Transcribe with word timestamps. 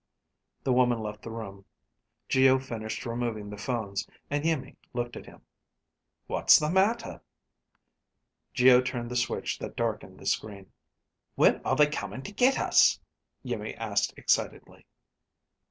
The 0.63 0.73
woman 0.73 0.97
left 0.97 1.21
the 1.21 1.29
room, 1.29 1.65
Geo 2.27 2.57
finished 2.57 3.05
removing 3.05 3.51
the 3.51 3.55
phones, 3.57 4.09
and 4.31 4.43
Iimmi 4.43 4.75
looked 4.93 5.15
at 5.15 5.27
him. 5.27 5.43
"What's 6.25 6.57
the 6.57 6.71
matter?" 6.71 7.21
Geo 8.51 8.81
turned 8.81 9.11
the 9.11 9.15
switch 9.15 9.59
that 9.59 9.75
darkened 9.75 10.17
the 10.19 10.25
screen. 10.25 10.71
"When 11.35 11.57
are 11.63 11.75
they 11.75 11.85
coming 11.85 12.23
to 12.23 12.31
get 12.31 12.57
us?" 12.59 12.99
Iimmi 13.45 13.75
asked 13.77 14.15
excitedly. 14.17 14.87